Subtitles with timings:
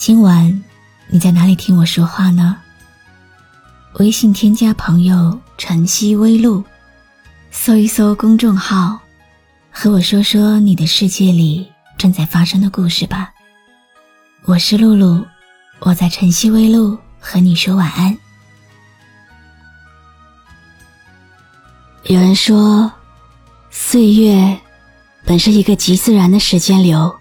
[0.00, 0.64] 今晚
[1.08, 2.56] 你在哪里听我说话呢？
[3.98, 6.64] 微信添加朋友“晨曦微露”，
[7.52, 8.98] 搜一搜公众号，
[9.70, 13.30] 和我说说你的世界里正在发生的故事吧。
[14.46, 15.22] 我是露露，
[15.80, 18.16] 我在晨曦微露和你说晚安。
[22.04, 22.90] 有人说，
[23.70, 24.58] 岁月
[25.26, 27.14] 本是一个极自然的时间流，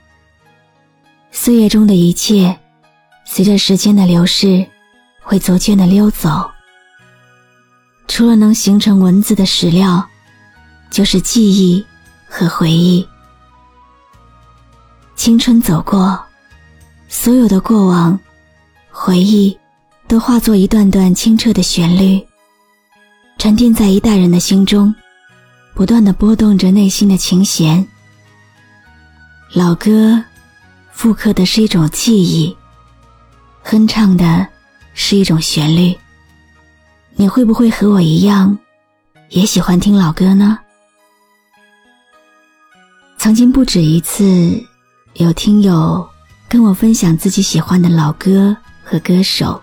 [1.29, 2.57] 岁月中的一切。
[3.31, 4.65] 随着时间的流逝，
[5.21, 6.49] 会逐渐的溜走。
[8.07, 10.03] 除了能形成文字的史料，
[10.89, 11.85] 就是记忆
[12.27, 13.07] 和回忆。
[15.15, 16.19] 青春走过，
[17.07, 18.19] 所有的过往、
[18.89, 19.55] 回忆，
[20.07, 22.19] 都化作一段段清澈的旋律，
[23.37, 24.93] 沉淀在一代人的心中，
[25.75, 27.87] 不断的拨动着内心的琴弦。
[29.53, 30.21] 老歌，
[30.91, 32.57] 复刻的是一种记忆。
[33.71, 34.47] 哼唱的
[34.95, 35.95] 是一种旋律，
[37.13, 38.57] 你会不会和我一样，
[39.29, 40.57] 也喜欢听老歌呢？
[43.19, 44.59] 曾经不止一次，
[45.13, 46.09] 有听友
[46.47, 49.61] 跟我分享自己喜欢的老歌和歌手，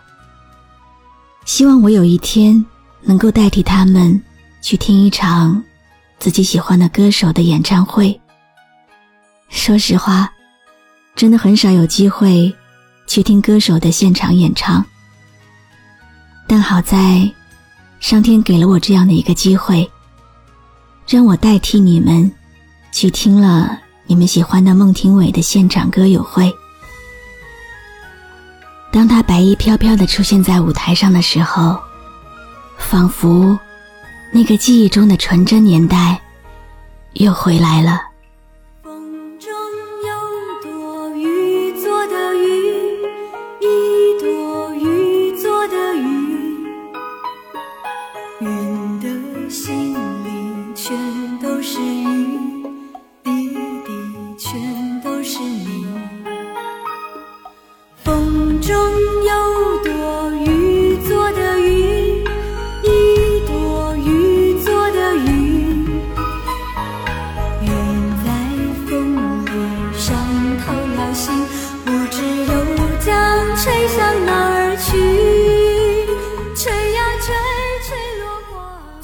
[1.45, 2.65] 希望我有一天
[3.03, 4.23] 能够代替他们
[4.63, 5.61] 去听一场
[6.21, 8.21] 自己喜欢的歌手的演唱会。
[9.49, 10.33] 说实话，
[11.17, 12.55] 真的很少有机会。
[13.07, 14.85] 去听歌手的现场演唱，
[16.47, 17.31] 但好在，
[18.01, 19.89] 上天给了我这样的一个机会，
[21.09, 22.31] 让我代替你们
[22.93, 26.53] 去听了你们喜欢的孟庭苇的现场歌友会。
[28.93, 31.79] 当他白衣飘飘的出现在舞台上的时候，
[32.79, 33.59] 仿佛
[34.33, 36.21] 那个记忆中的纯真年代
[37.15, 38.06] 又回来了。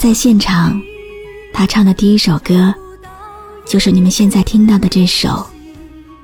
[0.02, 0.82] 在现场，
[1.52, 2.74] 他唱的第一首歌，
[3.64, 5.28] 就是你们现在听到的这首《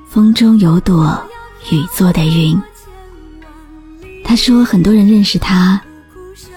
[0.09, 1.17] 风中有朵
[1.71, 2.57] 雨做的云》。
[4.21, 5.81] 他说，很多人认识他，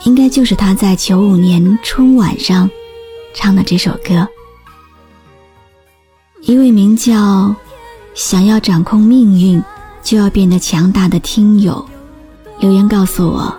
[0.03, 2.69] 应该就是他在九五年春晚上
[3.37, 4.27] 唱的这首歌。
[6.41, 7.55] 一位名叫
[8.17, 9.63] “想要掌控命运
[10.03, 11.89] 就要变得强大的”听友
[12.59, 13.57] 留言告诉我，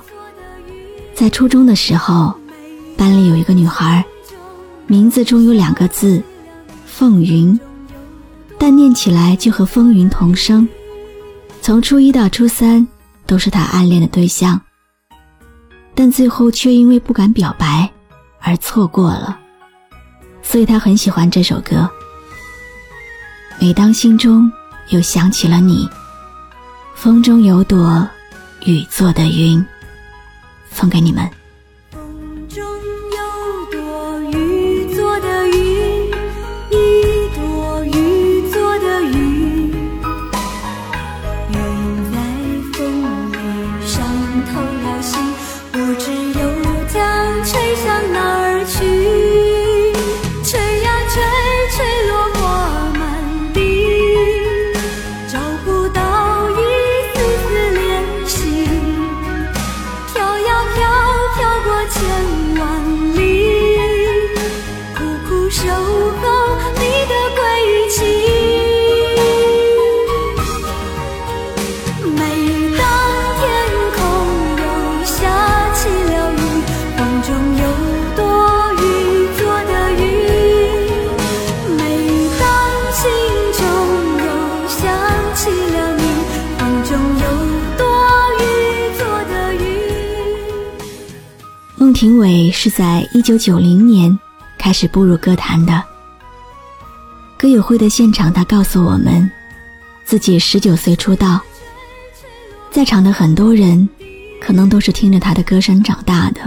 [1.15, 2.35] 在初中的时候。
[2.97, 4.03] 班里有一个女孩，
[4.87, 6.21] 名字中有两个字
[6.85, 7.59] “凤云”，
[8.57, 10.67] 但念起来就和风云同声。
[11.61, 12.85] 从初一到初三
[13.25, 14.59] 都是她暗恋的对象，
[15.95, 17.89] 但最后却因为不敢表白
[18.39, 19.39] 而错过了。
[20.41, 21.89] 所以她很喜欢这首歌。
[23.59, 24.51] 每当心中
[24.89, 25.89] 又想起了你，
[26.95, 28.07] 风中有朵
[28.65, 29.65] 雨做的云，
[30.69, 31.29] 送给你们。
[92.03, 94.19] 庭伟是在一九九零年
[94.57, 95.81] 开始步入歌坛的。
[97.37, 99.31] 歌友会的现场，他告诉我们，
[100.03, 101.39] 自己十九岁出道，
[102.69, 103.87] 在场的很多人，
[104.41, 106.41] 可能都是听着他的歌声长大的。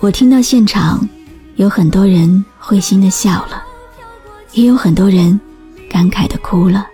[0.00, 1.08] 我听到现场，
[1.54, 3.62] 有很多人会心的笑了，
[4.50, 5.40] 也有很多人
[5.88, 6.84] 感慨的哭了。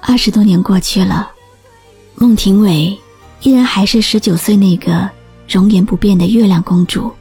[0.00, 1.30] 二十多年过去了，
[2.16, 2.98] 孟庭苇
[3.42, 5.08] 依然还是十九岁那个
[5.48, 7.12] 容颜不变的月亮公主。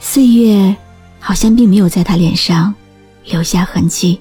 [0.00, 0.76] 岁月
[1.18, 2.74] 好像并没有在她脸上
[3.24, 4.20] 留下痕迹，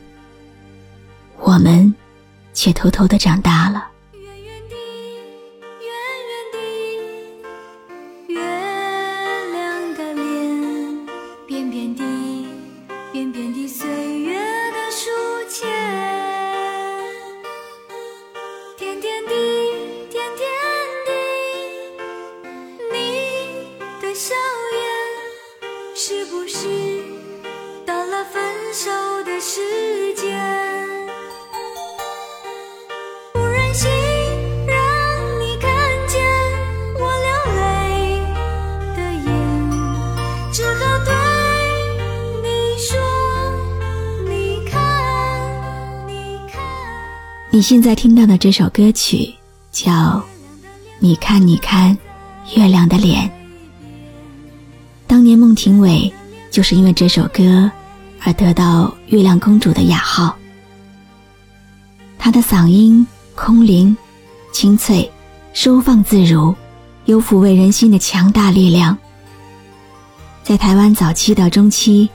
[1.40, 1.94] 我们
[2.54, 3.91] 却偷偷的长大了。
[47.53, 49.30] 你现在听到的这首歌曲
[49.74, 49.92] 叫
[51.00, 51.98] 《你看你看
[52.56, 53.27] 月亮的脸》。
[55.06, 56.09] 当年孟庭苇
[56.50, 57.69] 就是因为这首歌
[58.21, 60.33] 而得到“月亮公主”的雅号。
[62.18, 63.06] 她的嗓音
[63.36, 63.95] 空灵、
[64.54, 65.12] 清脆、
[65.51, 66.56] 收放自如，
[67.04, 68.97] 有抚慰人心的强大力量。
[70.42, 72.07] 在台湾早期到中期，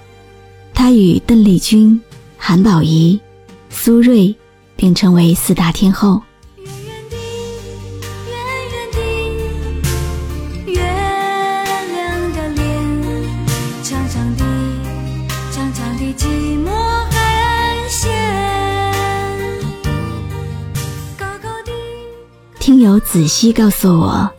[0.73, 2.01] 她与邓丽君、
[2.39, 3.21] 韩宝仪、
[3.69, 4.35] 苏芮。
[4.77, 6.23] 并称为四大天后
[6.59, 6.67] 圆
[8.71, 8.99] 圆的
[10.71, 12.63] 月亮的脸
[13.83, 14.45] 长长的
[15.51, 16.27] 长长的寂
[16.63, 16.69] 寞
[17.11, 17.15] 很
[17.89, 18.05] 显。
[22.61, 24.31] 听友子熙告诉我，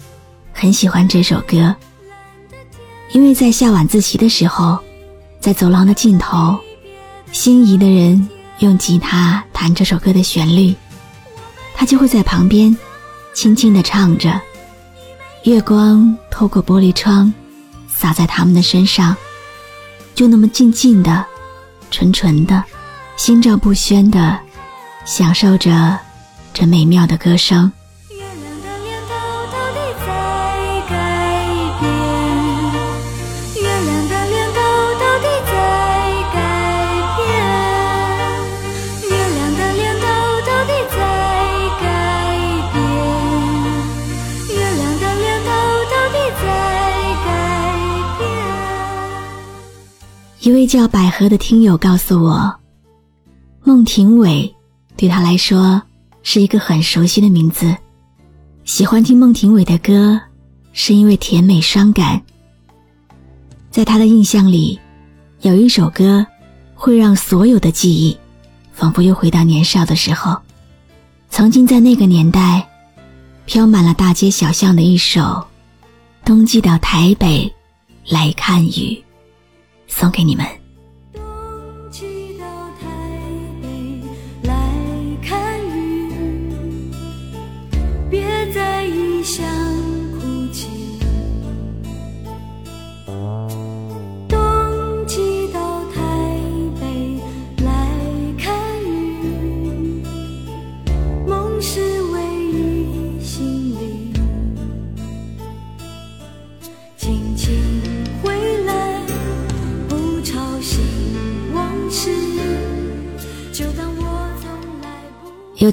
[0.54, 1.76] 很喜欢这首歌，
[3.14, 4.78] 因为在下晚自习的时候，
[5.40, 6.58] 在走廊的尽头，
[7.32, 8.30] 心仪的人。
[8.60, 10.76] 用吉他弹这首歌的旋律，
[11.76, 12.76] 他就会在旁边
[13.34, 14.40] 轻轻地唱着。
[15.44, 17.34] 月光透过玻璃窗，
[17.88, 19.16] 洒在他们的身上，
[20.16, 21.24] 就那么静静的、
[21.92, 22.64] 纯纯的、
[23.16, 24.38] 心照不宣的
[25.06, 25.98] 享受着
[26.54, 27.72] 这美妙的歌声。
[50.48, 52.56] 一位叫百合的听友告诉我，
[53.66, 54.56] 孟庭苇
[54.96, 55.82] 对他来说
[56.24, 57.76] 是一个很熟悉的名字。
[58.64, 60.18] 喜欢听孟庭苇的歌，
[60.72, 62.22] 是因为甜美伤感。
[63.70, 64.80] 在他的印象里，
[65.42, 66.26] 有一首歌
[66.76, 68.18] 会让所有的记忆
[68.72, 70.38] 仿佛又回到年少的时候。
[71.30, 72.66] 曾经在那个年代，
[73.46, 75.20] 飘满了大街小巷的一首
[76.24, 77.54] 《冬季到台北
[78.08, 78.70] 来看雨》。
[79.88, 80.46] 送给你们。
[81.14, 81.22] 冬
[81.90, 82.46] 季到
[82.80, 82.88] 台
[83.62, 84.04] 北
[84.44, 84.54] 来
[85.24, 86.92] 看雨，
[88.10, 89.46] 别在异乡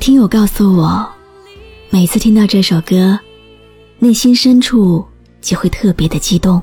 [0.04, 1.10] 听友告诉我，
[1.88, 3.18] 每次听到这首歌，
[3.98, 5.02] 内心深处
[5.40, 6.62] 就会特别的激动。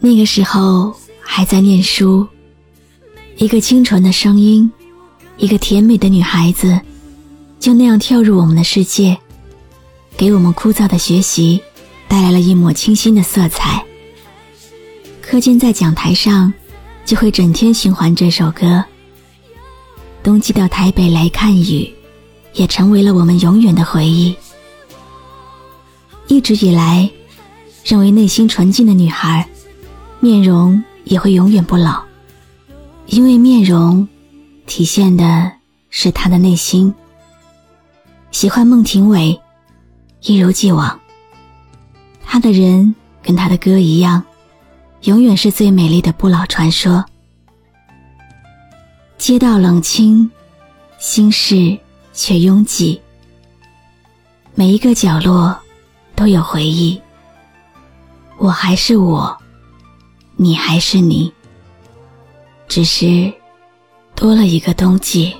[0.00, 2.26] 那个时候还在念书，
[3.36, 4.68] 一个清纯的声音，
[5.36, 6.80] 一个甜美的女孩子，
[7.60, 9.16] 就那样跳入我们的世界，
[10.16, 11.60] 给我们枯燥的学习
[12.08, 13.80] 带来了一抹清新的色彩。
[15.22, 16.52] 课间在讲台上，
[17.04, 18.84] 就会整天循环这首歌。
[20.24, 21.88] 冬季到台北来看雨，
[22.54, 24.34] 也成为了我们永远的回忆。
[26.26, 27.08] 一直以来，
[27.84, 29.48] 认为内心纯净的女孩，
[30.20, 32.02] 面容也会永远不老，
[33.06, 34.06] 因为面容
[34.66, 35.50] 体现的
[35.88, 36.94] 是她的内心。
[38.30, 39.40] 喜欢孟庭苇，
[40.20, 40.98] 一如既往。
[42.30, 44.22] 他的人跟他的歌一样，
[45.04, 47.02] 永远是最美丽的不老传说。
[49.16, 50.30] 街道冷清，
[50.98, 51.78] 心事
[52.18, 53.00] 却拥挤。
[54.56, 55.56] 每一个角落
[56.16, 57.00] 都有回忆。
[58.38, 59.38] 我还是我，
[60.34, 61.32] 你还是你，
[62.66, 63.32] 只是
[64.16, 65.32] 多了一个冬季。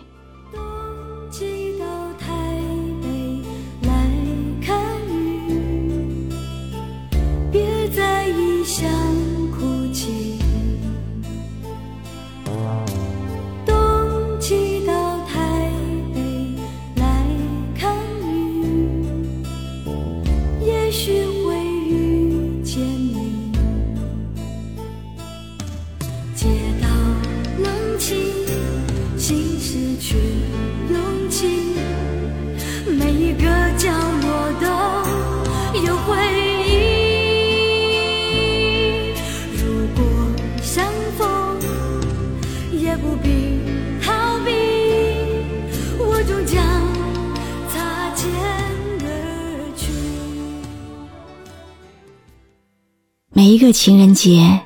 [53.73, 54.61] 情人节，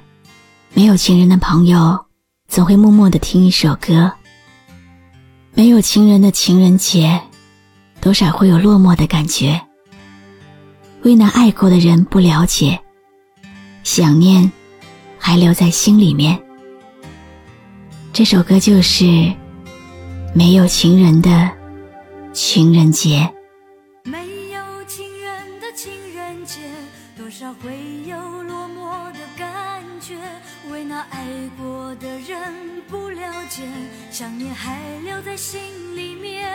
[0.74, 2.06] 没有情人的朋友
[2.48, 4.12] 总会默默的听一首歌。
[5.54, 7.20] 没有情人的情人节，
[8.00, 9.60] 多少会有落寞的感觉。
[11.02, 12.80] 为那爱过的人不了解，
[13.82, 14.50] 想念
[15.18, 16.40] 还留在心里面。
[18.12, 19.04] 这首歌就是
[20.34, 21.50] 《没有情人的
[22.32, 23.30] 情人节》。
[24.10, 24.18] 没
[24.52, 26.60] 有情人的情人节，
[27.16, 27.70] 多少会
[28.06, 28.51] 有落
[30.70, 31.26] 为那爱
[31.58, 33.62] 过的人不了解，
[34.10, 35.60] 想念还留在心
[35.96, 36.50] 里面。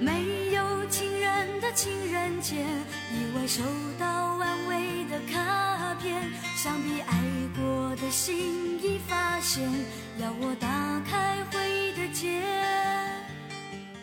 [0.00, 3.62] 没有情人的情人节，意外收
[3.98, 6.22] 到安慰的卡片，
[6.56, 7.20] 想必爱
[7.54, 9.62] 过的心已发现，
[10.18, 10.68] 要我打
[11.10, 12.40] 开回忆的结。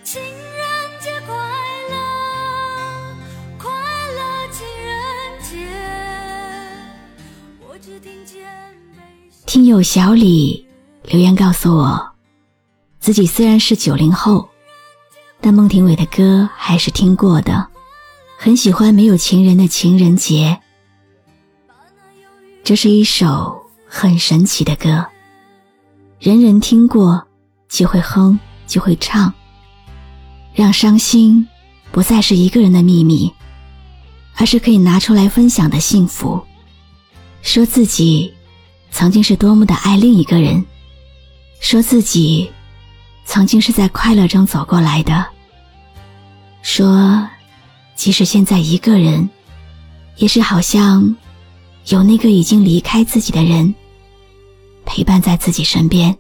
[0.03, 0.21] 情
[9.47, 10.67] 听友小李
[11.05, 12.11] 留言告诉我，
[12.99, 14.49] 自己虽然是九零后，
[15.39, 17.65] 但孟庭苇的歌还是听过的，
[18.37, 20.59] 很喜欢《没有情人的情人节》。
[22.61, 25.05] 这是一首很神奇的歌，
[26.19, 27.25] 人人听过
[27.69, 28.37] 就会哼，
[28.67, 29.33] 就会唱，
[30.53, 31.47] 让伤心
[31.93, 33.31] 不再是一个人的秘密，
[34.35, 36.43] 而是可以拿出来分享的幸福。
[37.41, 38.33] 说自己
[38.97, 40.65] 曾经是多么的爱另一个人，
[41.59, 42.49] 说自己
[43.25, 45.23] 曾经是在快乐中走过来的，
[46.63, 47.29] 说
[47.95, 49.29] 即使现在一个人，
[50.15, 51.15] 也是好像
[51.89, 53.71] 有那个已经离开自己的人
[54.83, 56.17] 陪伴在自己身边。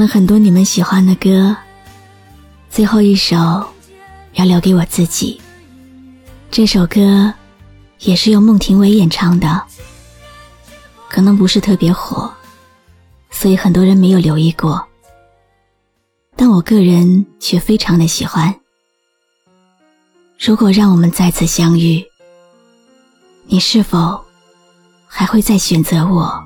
[0.00, 1.54] 了很多你们喜欢的歌，
[2.70, 3.36] 最后一首
[4.32, 5.38] 要留给我自己。
[6.50, 7.32] 这首歌
[7.98, 9.62] 也是由孟庭苇演唱的，
[11.10, 12.32] 可能不是特别火，
[13.30, 14.82] 所以很多人没有留意过。
[16.34, 18.52] 但我个人却非常的喜欢。
[20.38, 22.02] 如果让我们再次相遇，
[23.44, 24.18] 你是否
[25.06, 26.42] 还会再选择我，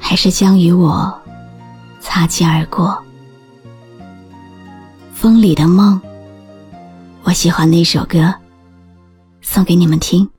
[0.00, 1.22] 还是将与我
[2.08, 2.96] 擦肩而过？
[5.12, 6.00] 风里的梦，
[7.24, 8.32] 我喜欢那首歌，
[9.42, 10.30] 送给你们听。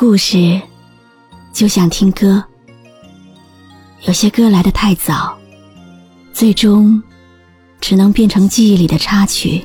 [0.00, 0.58] 故事
[1.52, 2.42] 就像听歌，
[4.06, 5.36] 有些歌来得太早，
[6.32, 7.02] 最终
[7.82, 9.60] 只能变成记忆里的插曲；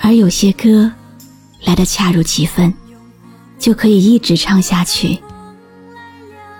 [0.00, 0.90] 而有些歌
[1.66, 2.72] 来得恰如其分，
[3.58, 5.20] 就可以一直唱下去。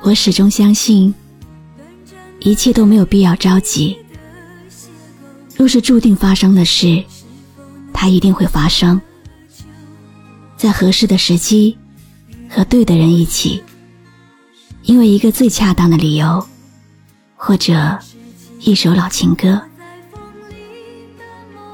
[0.02, 1.14] 我始终相信，
[2.40, 3.96] 一切都没有必要着急。
[5.56, 7.02] 若是注定发生的事，
[7.94, 9.00] 它一定会发生。
[10.54, 11.78] 在合适的时机
[12.54, 13.60] 和对的人一起，
[14.84, 16.46] 因为一个最恰当的理由，
[17.34, 17.98] 或者
[18.60, 19.60] 一首老情歌。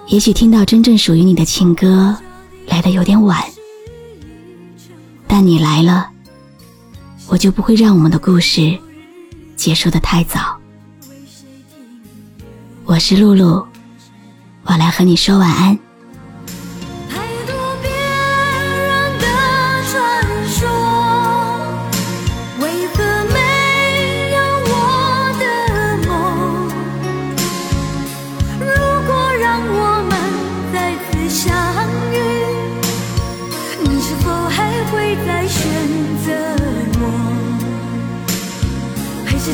[0.07, 2.17] 也许听到真正属于你的情歌
[2.67, 3.45] 来的有点晚，
[5.29, 6.09] 但你来了，
[7.29, 8.79] 我就不会让我们的故事
[9.57, 10.59] 结束的太早。
[12.87, 13.63] 我是露露，
[14.65, 15.79] 我来和你说晚安。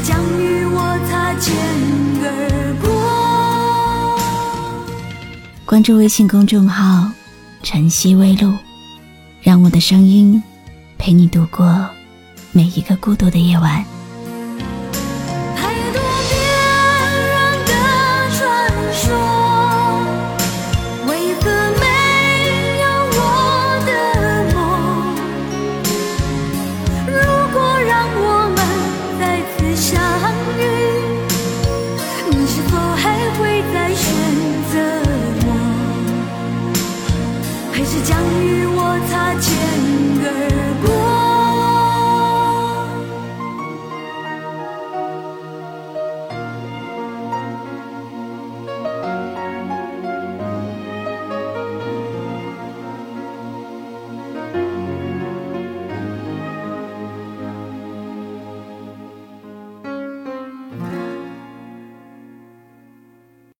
[0.06, 1.52] 将与我擦肩
[2.22, 2.24] 而
[2.80, 2.86] 过？
[5.64, 7.10] 关注微信公众号
[7.64, 8.54] “晨曦微露”，
[9.42, 10.40] 让我的声音
[10.96, 11.90] 陪你度过
[12.52, 13.84] 每一个孤独的夜晚。